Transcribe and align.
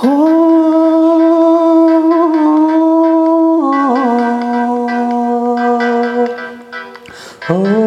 हो 0.00 0.10
हो 7.48 7.79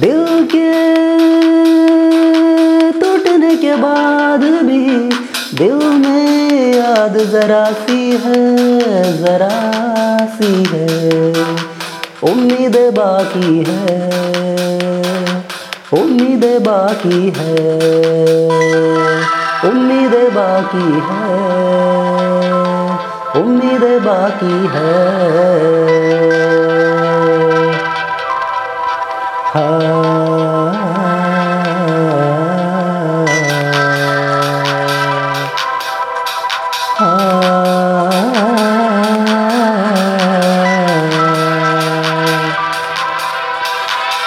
दिल 0.00 0.24
के 0.52 0.72
टूटने 2.92 3.54
के 3.56 3.74
बाद 3.76 4.42
भी 4.66 4.84
दिल 5.58 5.78
में 6.00 6.74
याद 6.74 7.16
जरा 7.32 7.64
सी 7.80 8.10
है, 8.24 8.42
जरा 9.22 9.56
सी 10.34 10.52
है। 10.72 11.32
उम्मीद 12.22 12.76
बाकी 12.96 13.64
है, 13.68 13.98
उम्मीद 15.92 16.44
बाकी 16.66 17.20
है, 17.38 17.56
उम्मीद 19.70 20.14
बाकी 20.36 20.88
है, 21.08 21.28
उम्मीद 23.42 23.84
बाकी 24.02 24.56
है। 24.76 25.08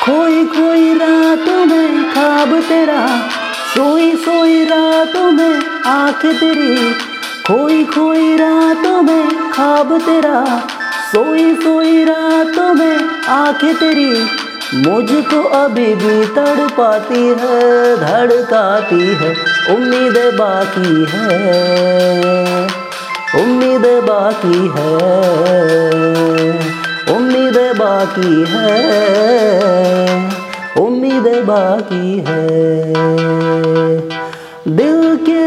खोई 0.02 0.46
खोई 0.46 0.94
रातों 0.94 1.66
में 1.66 2.14
खाब 2.14 2.54
तेरा, 2.62 3.02
सोई 3.74 4.16
सोई 4.16 4.64
रातों 4.66 5.32
में 5.32 5.62
आँख 5.86 6.26
तेरी। 6.26 6.94
खोई 7.48 7.84
खोई 7.84 8.36
रातों 8.38 9.02
में 9.02 9.52
खाब 9.52 9.98
तेरा, 10.02 10.44
सोई 11.12 11.56
सोई 11.56 12.04
रातों 12.04 12.74
में 12.74 13.10
आँख 13.30 13.66
तेरी। 13.80 14.10
मुझको 14.76 15.44
अभी 15.44 15.96
भी 15.96 16.26
तड़ 16.26 16.68
पाती 16.72 17.24
है, 17.40 17.96
धड़काती 17.98 19.08
है, 19.16 19.36
उम्मीद 19.76 20.18
बाकी 20.34 21.06
है, 21.10 22.68
उम्मीद 23.44 23.86
बाकी 24.04 24.68
है। 24.78 26.31
बाकी 28.02 28.46
है, 28.50 28.78
उम्मीद 30.78 31.26
बाकी 31.46 32.08
है। 32.28 32.46
दिल 34.68 35.18
के 35.28 35.44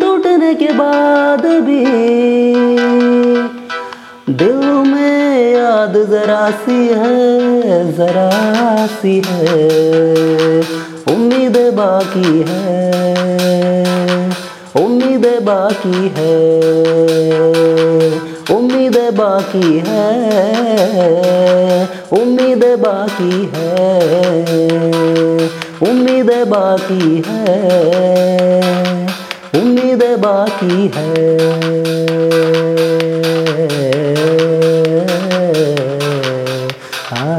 टूटने 0.00 0.54
के 0.54 0.68
बाद 0.72 1.46
भी 1.64 1.84
दिल 4.34 4.62
में 4.92 5.52
याद 5.54 5.94
जरा 6.10 6.50
सी 6.50 6.78
है, 6.88 7.92
जरा 7.96 8.30
सी 8.86 9.22
है। 9.26 10.60
उम्मीद 11.14 11.56
बाकी 11.74 12.44
है, 12.48 12.90
उम्मीद 14.84 15.26
बाकी 15.42 16.14
है। 16.18 16.40
उम्मीद 18.50 18.81
बाकी 19.42 19.78
है 19.86 20.02
उम्मीद 22.12 22.64
बाकी 22.80 23.38
है 23.54 23.86
उम्मीद 25.90 26.30
बाकी 26.48 27.22
है 27.26 27.56
उम्मीद 29.60 30.04
बाकी 30.20 30.78
है 30.96 31.10
ah, 37.14 37.36